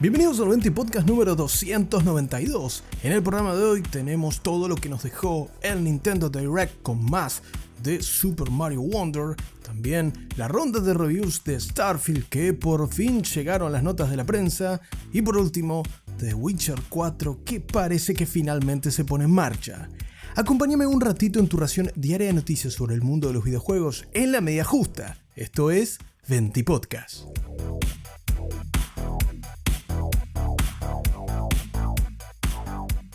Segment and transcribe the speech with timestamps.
[0.00, 2.84] Bienvenidos al 20 Podcast número 292.
[3.02, 7.04] En el programa de hoy tenemos todo lo que nos dejó el Nintendo Direct con
[7.04, 7.42] más
[7.82, 13.72] de Super Mario Wonder, también la ronda de reviews de Starfield que por fin llegaron
[13.72, 14.80] las notas de la prensa
[15.12, 15.82] y por último
[16.18, 19.88] The Witcher 4 que parece que finalmente se pone en marcha.
[20.36, 24.06] Acompáñame un ratito en tu ración diaria de noticias sobre el mundo de los videojuegos
[24.12, 25.18] en la media justa.
[25.34, 27.24] Esto es 20 Podcast.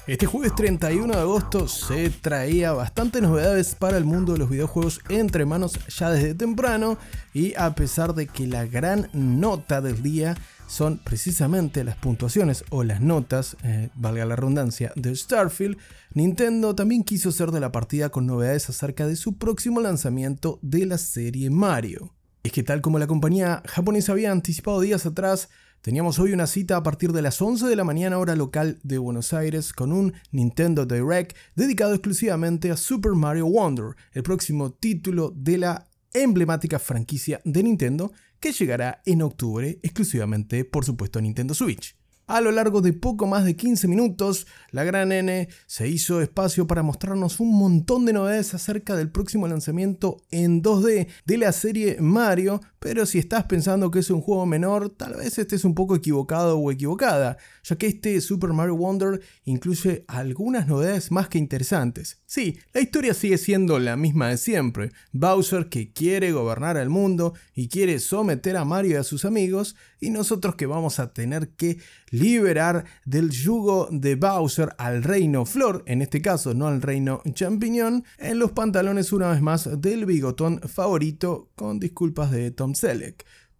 [0.06, 5.00] Este jueves 31 de agosto se traía bastantes novedades para el mundo de los videojuegos
[5.08, 6.98] entre manos ya desde temprano
[7.34, 10.36] y a pesar de que la gran nota del día
[10.68, 15.78] son precisamente las puntuaciones o las notas, eh, valga la redundancia, de Starfield,
[16.14, 20.86] Nintendo también quiso ser de la partida con novedades acerca de su próximo lanzamiento de
[20.86, 22.14] la serie Mario.
[22.44, 25.50] Es que tal como la compañía japonesa había anticipado días atrás,
[25.84, 28.98] Teníamos hoy una cita a partir de las 11 de la mañana hora local de
[29.00, 35.34] Buenos Aires con un Nintendo Direct dedicado exclusivamente a Super Mario Wonder, el próximo título
[35.36, 41.54] de la emblemática franquicia de Nintendo que llegará en octubre exclusivamente por supuesto a Nintendo
[41.54, 41.98] Switch.
[42.26, 46.68] A lo largo de poco más de 15 minutos, la gran N se hizo espacio
[46.68, 51.98] para mostrarnos un montón de novedades acerca del próximo lanzamiento en 2D de la serie
[52.00, 55.96] Mario, pero si estás pensando que es un juego menor, tal vez estés un poco
[55.96, 62.22] equivocado o equivocada, ya que este Super Mario Wonder incluye algunas novedades más que interesantes.
[62.26, 64.92] Sí, la historia sigue siendo la misma de siempre.
[65.14, 69.78] Bowser que quiere gobernar el mundo y quiere someter a Mario y a sus amigos,
[70.02, 71.78] y nosotros que vamos a tener que
[72.10, 78.04] liberar del yugo de Bowser al reino Flor, en este caso no al reino Champiñón,
[78.18, 82.73] en los pantalones una vez más del bigotón favorito, con disculpas de Tom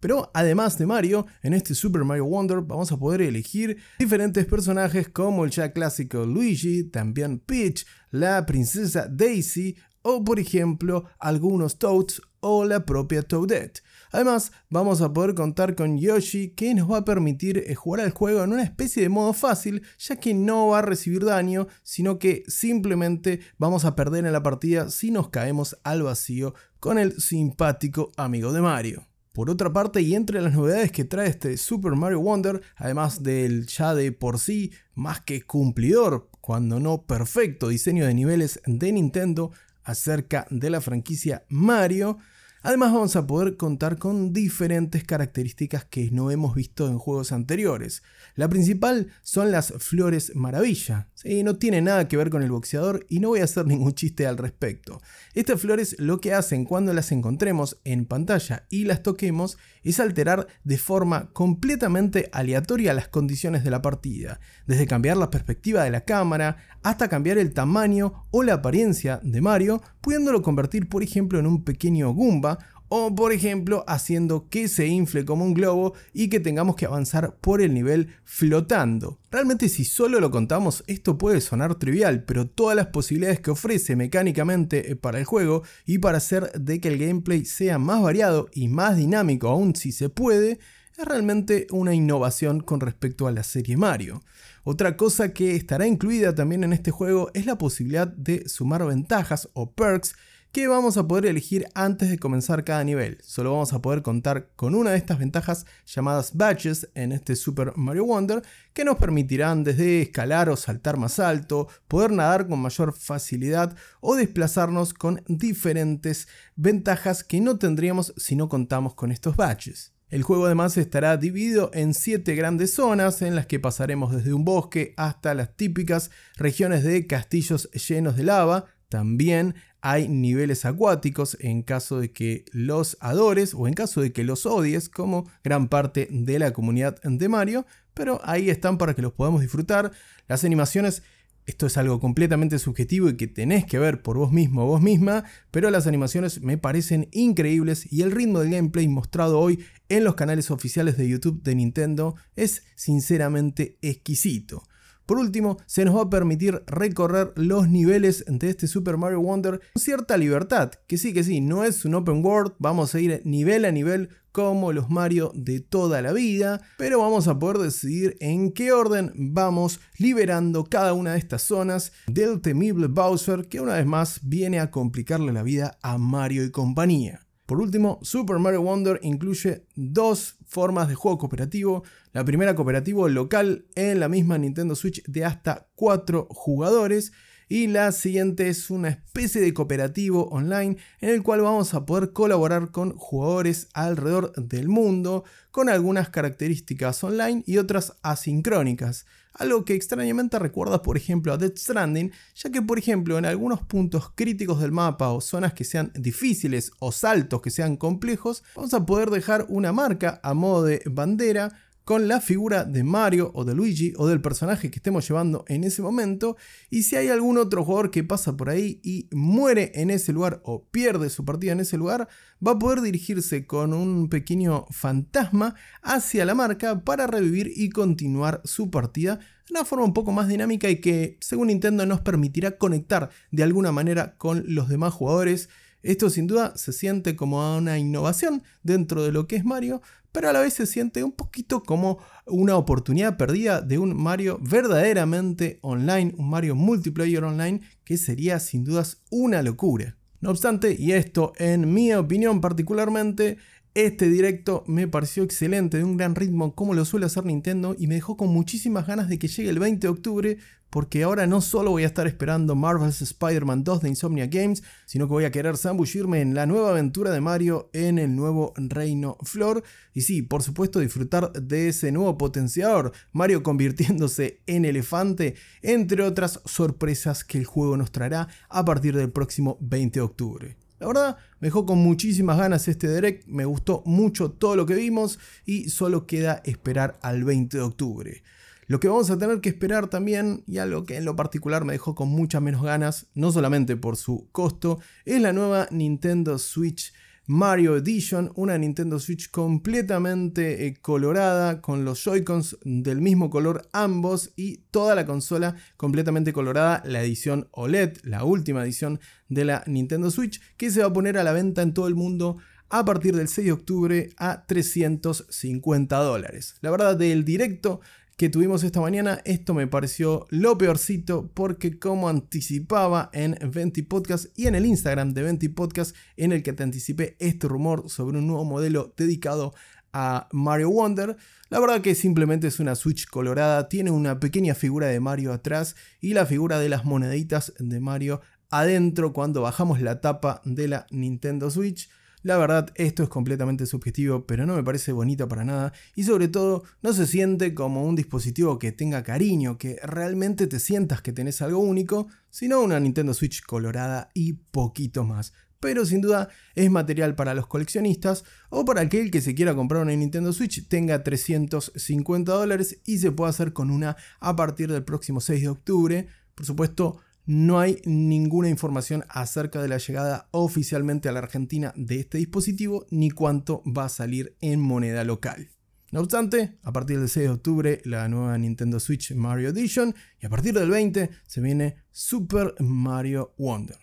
[0.00, 5.08] Pero además de Mario, en este Super Mario Wonder vamos a poder elegir diferentes personajes
[5.08, 12.20] como el ya clásico Luigi, también Peach, la princesa Daisy o por ejemplo algunos Toads
[12.40, 13.82] o la propia Toadette.
[14.14, 18.12] Además, vamos a poder contar con Yoshi que nos va a permitir eh, jugar al
[18.12, 22.20] juego en una especie de modo fácil, ya que no va a recibir daño, sino
[22.20, 27.20] que simplemente vamos a perder en la partida si nos caemos al vacío con el
[27.20, 29.04] simpático amigo de Mario.
[29.32, 33.66] Por otra parte, y entre las novedades que trae este Super Mario Wonder, además del
[33.66, 39.50] ya de por sí más que cumplidor, cuando no perfecto diseño de niveles de Nintendo
[39.82, 42.18] acerca de la franquicia Mario,
[42.66, 48.02] Además vamos a poder contar con diferentes características que no hemos visto en juegos anteriores.
[48.36, 51.10] La principal son las flores maravilla.
[51.44, 54.26] no tiene nada que ver con el boxeador y no voy a hacer ningún chiste
[54.26, 55.02] al respecto.
[55.34, 60.46] Estas flores lo que hacen cuando las encontremos en pantalla y las toquemos es alterar
[60.64, 66.06] de forma completamente aleatoria las condiciones de la partida, desde cambiar la perspectiva de la
[66.06, 71.46] cámara hasta cambiar el tamaño o la apariencia de Mario, pudiéndolo convertir por ejemplo en
[71.46, 72.53] un pequeño Goomba
[72.96, 77.34] o por ejemplo haciendo que se infle como un globo y que tengamos que avanzar
[77.40, 79.18] por el nivel flotando.
[79.32, 83.96] Realmente si solo lo contamos esto puede sonar trivial, pero todas las posibilidades que ofrece
[83.96, 88.48] mecánicamente eh, para el juego y para hacer de que el gameplay sea más variado
[88.52, 90.60] y más dinámico aún si se puede,
[90.96, 94.22] es realmente una innovación con respecto a la serie Mario.
[94.62, 99.48] Otra cosa que estará incluida también en este juego es la posibilidad de sumar ventajas
[99.52, 100.14] o perks
[100.54, 103.18] que vamos a poder elegir antes de comenzar cada nivel.
[103.24, 107.72] Solo vamos a poder contar con una de estas ventajas llamadas badges en este Super
[107.74, 108.40] Mario Wonder
[108.72, 114.14] que nos permitirán desde escalar o saltar más alto, poder nadar con mayor facilidad o
[114.14, 119.94] desplazarnos con diferentes ventajas que no tendríamos si no contamos con estos badges.
[120.08, 124.44] El juego además estará dividido en 7 grandes zonas en las que pasaremos desde un
[124.44, 131.62] bosque hasta las típicas regiones de castillos llenos de lava, también hay niveles acuáticos en
[131.62, 136.06] caso de que los adores o en caso de que los odies, como gran parte
[136.12, 139.90] de la comunidad de Mario, pero ahí están para que los podamos disfrutar.
[140.28, 141.02] Las animaciones,
[141.44, 144.80] esto es algo completamente subjetivo y que tenés que ver por vos mismo o vos
[144.80, 150.04] misma, pero las animaciones me parecen increíbles y el ritmo del gameplay mostrado hoy en
[150.04, 154.62] los canales oficiales de YouTube de Nintendo es sinceramente exquisito.
[155.06, 159.60] Por último, se nos va a permitir recorrer los niveles de este Super Mario Wonder
[159.72, 163.20] con cierta libertad, que sí, que sí, no es un open world, vamos a ir
[163.24, 168.16] nivel a nivel como los Mario de toda la vida, pero vamos a poder decidir
[168.18, 173.74] en qué orden vamos liberando cada una de estas zonas del temible Bowser que una
[173.74, 177.24] vez más viene a complicarle la vida a Mario y compañía.
[177.46, 181.84] Por último, Super Mario Wonder incluye dos formas de juego cooperativo.
[182.12, 187.12] La primera cooperativo local en la misma Nintendo Switch de hasta 4 jugadores
[187.46, 192.12] y la siguiente es una especie de cooperativo online en el cual vamos a poder
[192.12, 199.04] colaborar con jugadores alrededor del mundo con algunas características online y otras asincrónicas.
[199.34, 203.62] Algo que extrañamente recuerda por ejemplo a Death Stranding, ya que por ejemplo en algunos
[203.62, 208.74] puntos críticos del mapa o zonas que sean difíciles o saltos que sean complejos, vamos
[208.74, 211.52] a poder dejar una marca a modo de bandera
[211.84, 215.64] con la figura de Mario o de Luigi o del personaje que estemos llevando en
[215.64, 216.36] ese momento.
[216.70, 220.40] Y si hay algún otro jugador que pasa por ahí y muere en ese lugar
[220.44, 222.08] o pierde su partida en ese lugar,
[222.46, 228.40] va a poder dirigirse con un pequeño fantasma hacia la marca para revivir y continuar
[228.44, 232.56] su partida de una forma un poco más dinámica y que según Nintendo nos permitirá
[232.56, 235.50] conectar de alguna manera con los demás jugadores
[235.84, 239.82] esto sin duda se siente como una innovación dentro de lo que es Mario,
[240.12, 244.38] pero a la vez se siente un poquito como una oportunidad perdida de un Mario
[244.40, 249.96] verdaderamente online, un Mario multiplayer online, que sería sin dudas una locura.
[250.20, 253.36] No obstante, y esto en mi opinión particularmente,
[253.74, 257.88] este directo me pareció excelente, de un gran ritmo como lo suele hacer Nintendo y
[257.88, 260.38] me dejó con muchísimas ganas de que llegue el 20 de octubre
[260.70, 265.06] porque ahora no solo voy a estar esperando Marvel's Spider-Man 2 de Insomnia Games, sino
[265.06, 269.16] que voy a querer zambullirme en la nueva aventura de Mario en el nuevo Reino
[269.22, 276.02] Flor y sí, por supuesto disfrutar de ese nuevo potenciador, Mario convirtiéndose en elefante, entre
[276.02, 280.63] otras sorpresas que el juego nos traerá a partir del próximo 20 de octubre.
[280.78, 284.74] La verdad, me dejó con muchísimas ganas este direct, me gustó mucho todo lo que
[284.74, 288.22] vimos y solo queda esperar al 20 de octubre.
[288.66, 291.74] Lo que vamos a tener que esperar también, y algo que en lo particular me
[291.74, 296.92] dejó con muchas menos ganas, no solamente por su costo, es la nueva Nintendo Switch
[297.26, 304.32] Mario Edition, una Nintendo Switch completamente eh, colorada, con los Joy-Cons del mismo color ambos
[304.36, 310.10] y toda la consola completamente colorada, la edición OLED, la última edición de la Nintendo
[310.10, 312.36] Switch, que se va a poner a la venta en todo el mundo
[312.68, 316.56] a partir del 6 de octubre a 350 dólares.
[316.60, 317.80] La verdad del directo
[318.16, 324.26] que tuvimos esta mañana, esto me pareció lo peorcito porque como anticipaba en Venti Podcast
[324.38, 328.18] y en el Instagram de Venti Podcast en el que te anticipé este rumor sobre
[328.18, 329.54] un nuevo modelo dedicado
[329.92, 331.16] a Mario Wonder,
[331.50, 335.74] la verdad que simplemente es una Switch colorada, tiene una pequeña figura de Mario atrás
[336.00, 338.20] y la figura de las moneditas de Mario
[338.50, 341.88] adentro cuando bajamos la tapa de la Nintendo Switch.
[342.24, 346.26] La verdad, esto es completamente subjetivo, pero no me parece bonito para nada y sobre
[346.28, 351.12] todo no se siente como un dispositivo que tenga cariño, que realmente te sientas que
[351.12, 355.34] tenés algo único, sino una Nintendo Switch colorada y poquito más.
[355.60, 359.82] Pero sin duda es material para los coleccionistas o para aquel que se quiera comprar
[359.82, 364.82] una Nintendo Switch tenga 350 dólares y se pueda hacer con una a partir del
[364.82, 366.06] próximo 6 de octubre.
[366.34, 372.00] Por supuesto, no hay ninguna información acerca de la llegada oficialmente a la Argentina de
[372.00, 375.50] este dispositivo ni cuánto va a salir en moneda local.
[375.90, 380.26] No obstante, a partir del 6 de octubre la nueva Nintendo Switch Mario Edition y
[380.26, 383.78] a partir del 20 se viene Super Mario Wonder.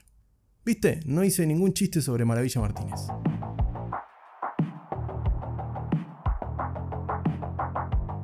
[0.63, 1.00] ¿Viste?
[1.05, 3.00] No hice ningún chiste sobre Maravilla Martínez.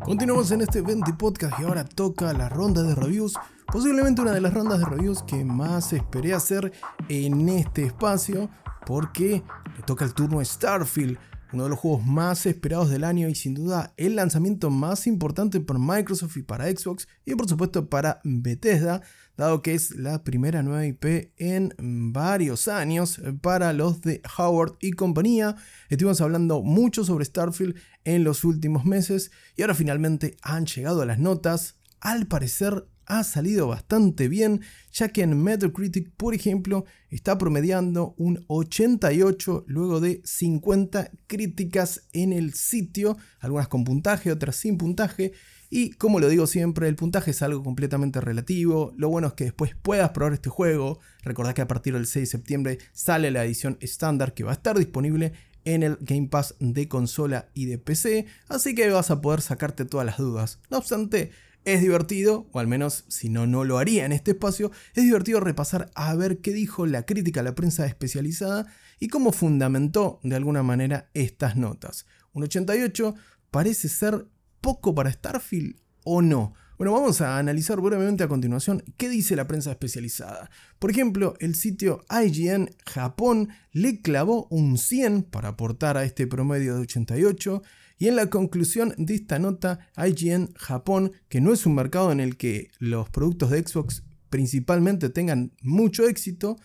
[0.03, 3.33] Continuamos en este 20 podcast y ahora toca la ronda de reviews
[3.71, 6.71] Posiblemente una de las rondas de reviews que más esperé hacer
[7.09, 8.49] en este espacio
[8.85, 9.43] porque
[9.75, 11.17] le toca el turno a Starfield,
[11.51, 15.59] uno de los juegos más esperados del año y sin duda el lanzamiento más importante
[15.59, 19.01] para Microsoft y para Xbox y por supuesto para Bethesda,
[19.35, 21.73] dado que es la primera nueva IP en
[22.13, 25.57] varios años para los de Howard y compañía.
[25.89, 31.19] Estuvimos hablando mucho sobre Starfield en los últimos meses y ahora finalmente han llegado las
[31.19, 31.75] notas.
[31.99, 34.61] Al parecer ha salido bastante bien,
[34.91, 42.33] ya que en Metacritic, por ejemplo, está promediando un 88 luego de 50 críticas en
[42.33, 45.31] el sitio, algunas con puntaje, otras sin puntaje.
[45.69, 48.93] Y como lo digo siempre, el puntaje es algo completamente relativo.
[48.97, 50.99] Lo bueno es que después puedas probar este juego.
[51.23, 54.55] Recordad que a partir del 6 de septiembre sale la edición estándar que va a
[54.55, 55.33] estar disponible
[55.65, 59.83] en el Game Pass de consola y de PC, así que vas a poder sacarte
[59.83, 60.59] todas las dudas.
[60.69, 61.31] No obstante,
[61.67, 65.41] es divertido, o al menos si no, no lo haría en este espacio, es divertido
[65.41, 68.67] repasar a ver qué dijo la crítica a la prensa especializada
[68.99, 72.05] y cómo fundamentó de alguna manera estas notas.
[72.31, 73.15] Un 88
[73.51, 74.27] parece ser
[74.61, 76.53] poco para Starfield o no.
[76.77, 80.49] Bueno, vamos a analizar brevemente a continuación qué dice la prensa especializada.
[80.79, 86.75] Por ejemplo, el sitio IGN Japón le clavó un 100 para aportar a este promedio
[86.75, 87.61] de 88
[87.97, 92.19] y en la conclusión de esta nota, IGN Japón, que no es un mercado en
[92.19, 96.57] el que los productos de Xbox principalmente tengan mucho éxito,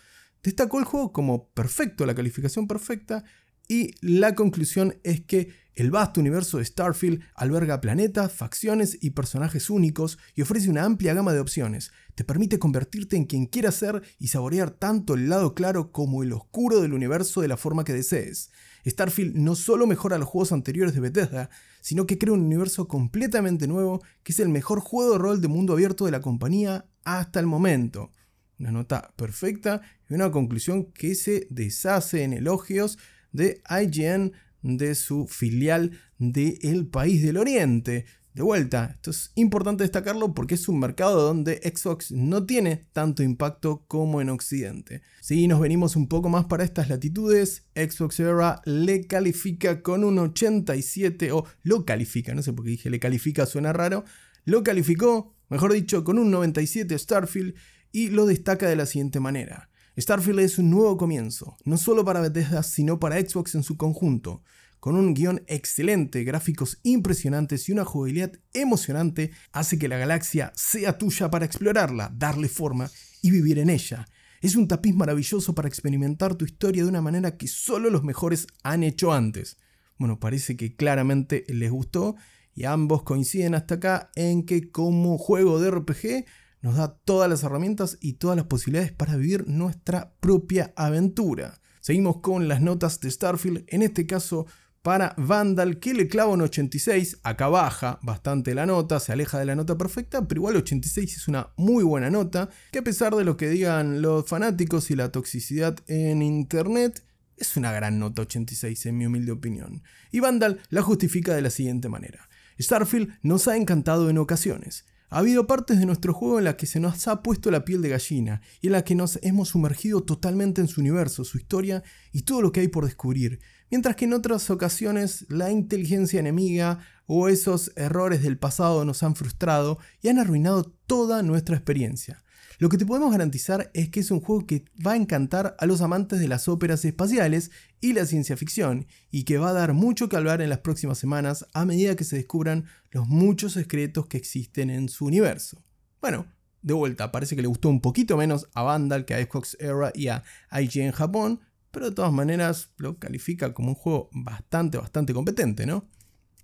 [0.42, 3.24] destacó el juego como perfecto, la calificación perfecta,
[3.68, 9.70] y la conclusión es que el vasto universo de Starfield alberga planetas, facciones y personajes
[9.70, 11.90] únicos y ofrece una amplia gama de opciones.
[12.14, 16.34] Te permite convertirte en quien quieras ser y saborear tanto el lado claro como el
[16.34, 18.50] oscuro del universo de la forma que desees.
[18.86, 23.66] Starfield no solo mejora los juegos anteriores de Bethesda, sino que crea un universo completamente
[23.66, 27.40] nuevo que es el mejor juego de rol de mundo abierto de la compañía hasta
[27.40, 28.12] el momento.
[28.58, 32.98] Una nota perfecta y una conclusión que se deshace en elogios
[33.32, 38.06] de IGN de su filial del país del Oriente.
[38.34, 43.22] De vuelta, esto es importante destacarlo porque es un mercado donde Xbox no tiene tanto
[43.22, 45.02] impacto como en Occidente.
[45.20, 50.18] Si nos venimos un poco más para estas latitudes, Xbox Era le califica con un
[50.18, 54.04] 87 o lo califica, no sé por qué dije le califica, suena raro,
[54.46, 57.54] lo calificó, mejor dicho, con un 97 Starfield
[57.92, 59.68] y lo destaca de la siguiente manera.
[59.98, 64.42] Starfield es un nuevo comienzo, no solo para Bethesda, sino para Xbox en su conjunto.
[64.82, 70.98] Con un guion excelente, gráficos impresionantes y una jugabilidad emocionante, hace que la galaxia sea
[70.98, 72.90] tuya para explorarla, darle forma
[73.22, 74.08] y vivir en ella.
[74.40, 78.48] Es un tapiz maravilloso para experimentar tu historia de una manera que solo los mejores
[78.64, 79.56] han hecho antes.
[79.98, 82.16] Bueno, parece que claramente les gustó
[82.52, 86.24] y ambos coinciden hasta acá en que como juego de RPG
[86.60, 91.60] nos da todas las herramientas y todas las posibilidades para vivir nuestra propia aventura.
[91.80, 94.46] Seguimos con las notas de Starfield, en este caso
[94.82, 99.46] para Vandal, que le clava un 86, acá baja bastante la nota, se aleja de
[99.46, 103.24] la nota perfecta, pero igual 86 es una muy buena nota, que a pesar de
[103.24, 107.04] lo que digan los fanáticos y la toxicidad en internet,
[107.36, 109.82] es una gran nota 86 en mi humilde opinión.
[110.10, 112.28] Y Vandal la justifica de la siguiente manera.
[112.60, 114.84] Starfield nos ha encantado en ocasiones.
[115.10, 117.82] Ha habido partes de nuestro juego en las que se nos ha puesto la piel
[117.82, 121.82] de gallina y en las que nos hemos sumergido totalmente en su universo, su historia
[122.12, 123.40] y todo lo que hay por descubrir,
[123.72, 129.16] mientras que en otras ocasiones la inteligencia enemiga o esos errores del pasado nos han
[129.16, 132.22] frustrado y han arruinado toda nuestra experiencia.
[132.58, 135.64] Lo que te podemos garantizar es que es un juego que va a encantar a
[135.64, 137.50] los amantes de las óperas espaciales
[137.80, 140.98] y la ciencia ficción, y que va a dar mucho que hablar en las próximas
[140.98, 145.64] semanas a medida que se descubran los muchos secretos que existen en su universo.
[146.02, 146.26] Bueno,
[146.60, 149.92] de vuelta, parece que le gustó un poquito menos a Vandal que a Xbox Era
[149.94, 151.40] y a IGN Japón,
[151.72, 155.88] pero de todas maneras lo califica como un juego bastante, bastante competente, ¿no?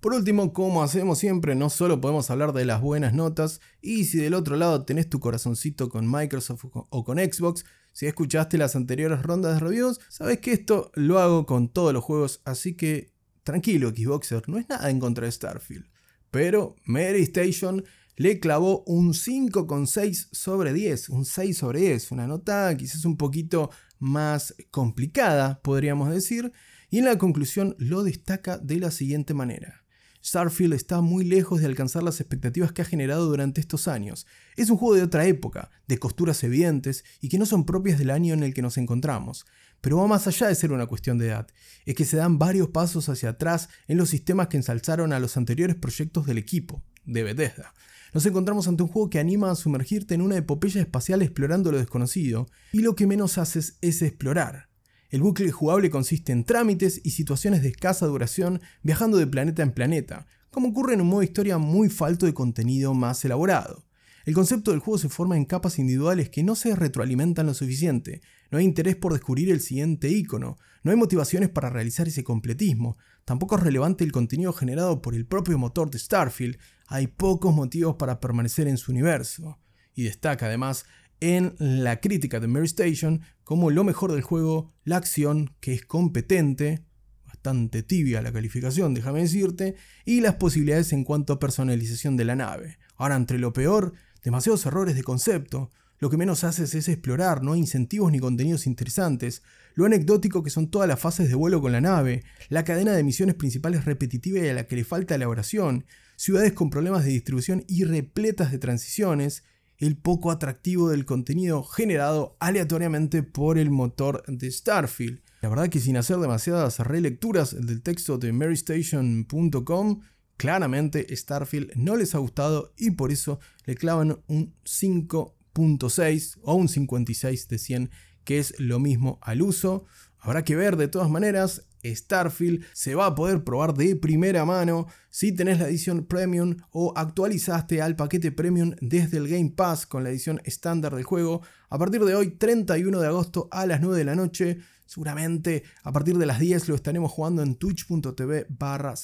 [0.01, 4.19] Por último, como hacemos siempre, no solo podemos hablar de las buenas notas, y si
[4.19, 9.23] del otro lado tenés tu corazoncito con Microsoft o con Xbox, si escuchaste las anteriores
[9.23, 13.89] rondas de reviews, sabes que esto lo hago con todos los juegos, así que tranquilo
[13.89, 15.87] Xboxer, no es nada en contra de Starfield.
[16.31, 22.77] Pero Mary Station le clavó un 5,6 sobre 10, un 6 sobre 10, una nota
[22.77, 26.53] quizás un poquito más complicada, podríamos decir,
[26.91, 29.85] y en la conclusión lo destaca de la siguiente manera.
[30.25, 34.27] Starfield está muy lejos de alcanzar las expectativas que ha generado durante estos años.
[34.57, 38.11] Es un juego de otra época, de costuras evidentes y que no son propias del
[38.11, 39.47] año en el que nos encontramos.
[39.81, 41.47] Pero va más allá de ser una cuestión de edad,
[41.87, 45.37] es que se dan varios pasos hacia atrás en los sistemas que ensalzaron a los
[45.37, 47.75] anteriores proyectos del equipo, de Bethesda.
[48.15, 51.79] Nos encontramos ante un juego que anima a sumergirte en una epopeya espacial explorando lo
[51.79, 54.69] desconocido, y lo que menos haces es explorar.
[55.11, 59.73] El bucle jugable consiste en trámites y situaciones de escasa duración viajando de planeta en
[59.73, 63.88] planeta, como ocurre en un modo historia muy falto de contenido más elaborado.
[64.25, 68.21] El concepto del juego se forma en capas individuales que no se retroalimentan lo suficiente,
[68.51, 72.97] no hay interés por descubrir el siguiente icono, no hay motivaciones para realizar ese completismo,
[73.25, 77.97] tampoco es relevante el contenido generado por el propio motor de Starfield, hay pocos motivos
[77.97, 79.59] para permanecer en su universo.
[79.95, 80.87] Y destaca además
[81.21, 85.85] en la crítica de Mary Station como lo mejor del juego, la acción, que es
[85.85, 86.85] competente,
[87.27, 92.37] bastante tibia la calificación, déjame decirte, y las posibilidades en cuanto a personalización de la
[92.37, 92.79] nave.
[92.97, 95.71] Ahora, entre lo peor, demasiados errores de concepto,
[96.01, 99.43] lo que menos haces es explorar, no hay incentivos ni contenidos interesantes,
[99.75, 103.03] lo anecdótico que son todas las fases de vuelo con la nave, la cadena de
[103.03, 107.65] misiones principales repetitiva y a la que le falta elaboración, ciudades con problemas de distribución
[107.69, 109.45] y repletas de transiciones,
[109.77, 115.21] el poco atractivo del contenido generado aleatoriamente por el motor de Starfield.
[115.41, 120.01] La verdad que sin hacer demasiadas relecturas del texto de marystation.com,
[120.39, 126.69] claramente Starfield no les ha gustado y por eso le clavan un 5.6 o un
[126.69, 127.91] 56 de 100,
[128.25, 129.85] que es lo mismo al uso.
[130.19, 134.87] Habrá que ver de todas maneras, Starfield se va a poder probar de primera mano
[135.11, 140.05] si tenés la edición Premium o actualizaste al paquete Premium desde el Game Pass con
[140.05, 141.43] la edición estándar del juego.
[141.69, 145.93] A partir de hoy, 31 de agosto a las 9 de la noche, seguramente a
[145.93, 148.95] partir de las 10 lo estaremos jugando en twitch.tv barra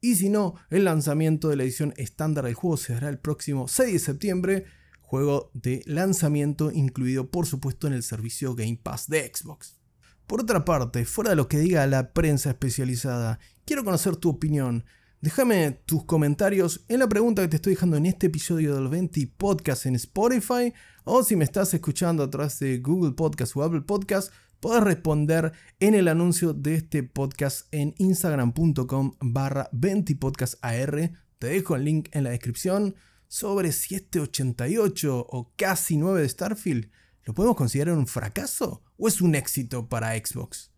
[0.00, 3.68] y si no, el lanzamiento de la edición estándar del juego se dará el próximo
[3.68, 4.64] 6 de septiembre,
[5.02, 9.78] juego de lanzamiento incluido por supuesto en el servicio Game Pass de Xbox.
[10.26, 14.84] Por otra parte, fuera de lo que diga la prensa especializada, quiero conocer tu opinión.
[15.20, 19.34] Déjame tus comentarios en la pregunta que te estoy dejando en este episodio del 20
[19.36, 20.72] Podcast en Spotify
[21.04, 25.52] o si me estás escuchando a través de Google Podcast o Apple Podcast, puedes responder
[25.80, 31.12] en el anuncio de este podcast en instagram.com barra 20podcastar.
[31.38, 32.94] Te dejo el link en la descripción
[33.26, 36.90] sobre si este 88 o casi 9 de Starfield
[37.24, 40.72] ¿Lo podemos considerar un fracaso o es un éxito para Xbox?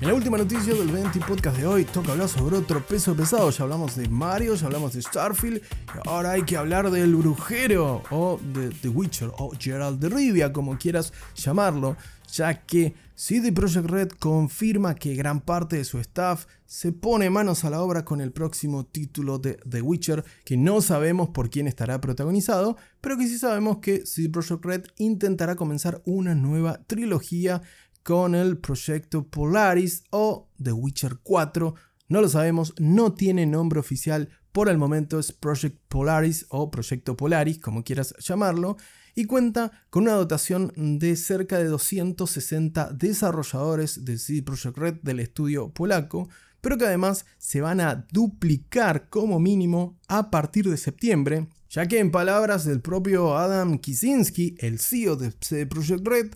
[0.00, 3.48] En la última noticia del 20 podcast de hoy toca hablar sobre otro peso pesado.
[3.50, 5.62] Ya hablamos de Mario, ya hablamos de Starfield
[6.04, 10.52] y ahora hay que hablar del brujero o de The Witcher o Gerald de Rivia,
[10.52, 11.96] como quieras llamarlo,
[12.32, 17.64] ya que CD Projekt Red confirma que gran parte de su staff se pone manos
[17.64, 21.68] a la obra con el próximo título de The Witcher, que no sabemos por quién
[21.68, 27.62] estará protagonizado, pero que sí sabemos que CD Projekt Red intentará comenzar una nueva trilogía
[28.04, 31.74] con el proyecto Polaris o The Witcher 4.
[32.08, 37.16] No lo sabemos, no tiene nombre oficial por el momento, es Project Polaris o Proyecto
[37.16, 38.76] Polaris, como quieras llamarlo,
[39.16, 45.20] y cuenta con una dotación de cerca de 260 desarrolladores de CD Projekt Red del
[45.20, 46.28] estudio polaco,
[46.60, 51.98] pero que además se van a duplicar como mínimo a partir de septiembre, ya que
[51.98, 56.34] en palabras del propio Adam Kicinski, el CEO de CD Projekt Red,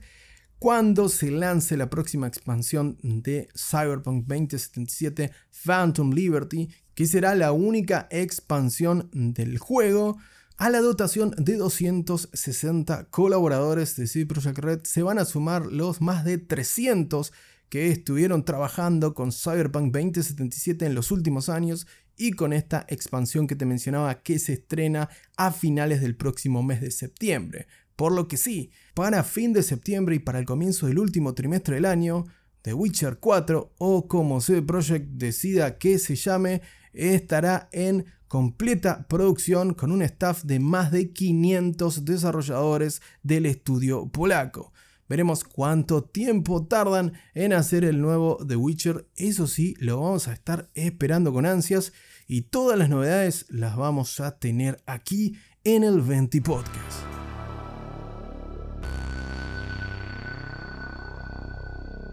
[0.59, 5.31] cuando se lance la próxima expansión de Cyberpunk 2077
[5.65, 10.19] Phantom Liberty, que será la única expansión del juego,
[10.57, 16.01] a la dotación de 260 colaboradores de CD Projekt Red se van a sumar los
[16.01, 17.33] más de 300
[17.69, 23.55] que estuvieron trabajando con Cyberpunk 2077 en los últimos años y con esta expansión que
[23.55, 27.69] te mencionaba que se estrena a finales del próximo mes de septiembre.
[27.99, 31.75] Por lo que sí, para fin de septiembre y para el comienzo del último trimestre
[31.75, 32.27] del año,
[32.63, 39.75] The Witcher 4 o como CD Projekt decida que se llame, estará en completa producción
[39.75, 44.73] con un staff de más de 500 desarrolladores del estudio polaco.
[45.09, 50.35] Veremos cuánto tiempo tardan en hacer el nuevo The Witcher, eso sí, lo vamos a
[50.35, 51.93] estar esperando con ansias
[52.29, 57.28] y todas las novedades las vamos a tener aquí en el 20 Podcast.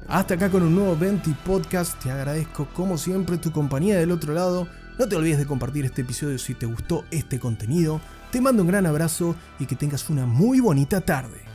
[0.07, 1.99] Hasta acá con un nuevo 20 podcast.
[2.01, 4.67] Te agradezco como siempre tu compañía del otro lado.
[4.99, 7.99] No te olvides de compartir este episodio si te gustó este contenido.
[8.31, 11.54] Te mando un gran abrazo y que tengas una muy bonita tarde.